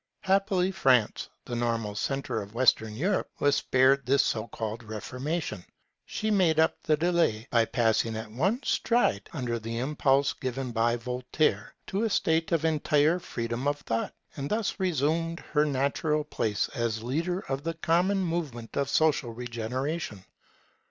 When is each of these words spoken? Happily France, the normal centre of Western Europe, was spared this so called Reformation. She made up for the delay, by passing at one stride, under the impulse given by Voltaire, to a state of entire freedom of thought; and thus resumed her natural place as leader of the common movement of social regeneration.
Happily 0.21 0.71
France, 0.71 1.29
the 1.45 1.55
normal 1.55 1.93
centre 1.93 2.41
of 2.41 2.55
Western 2.55 2.95
Europe, 2.95 3.29
was 3.37 3.57
spared 3.57 4.03
this 4.03 4.23
so 4.25 4.47
called 4.47 4.81
Reformation. 4.81 5.63
She 6.07 6.31
made 6.31 6.59
up 6.59 6.75
for 6.81 6.87
the 6.87 6.97
delay, 6.97 7.47
by 7.51 7.65
passing 7.65 8.15
at 8.15 8.31
one 8.31 8.63
stride, 8.63 9.29
under 9.31 9.59
the 9.59 9.77
impulse 9.77 10.33
given 10.33 10.71
by 10.71 10.95
Voltaire, 10.95 11.75
to 11.85 12.01
a 12.01 12.09
state 12.09 12.51
of 12.51 12.65
entire 12.65 13.19
freedom 13.19 13.67
of 13.67 13.81
thought; 13.81 14.15
and 14.35 14.49
thus 14.49 14.79
resumed 14.79 15.39
her 15.51 15.67
natural 15.67 16.23
place 16.23 16.67
as 16.69 17.03
leader 17.03 17.41
of 17.41 17.61
the 17.61 17.75
common 17.75 18.23
movement 18.25 18.75
of 18.75 18.89
social 18.89 19.31
regeneration. 19.31 20.25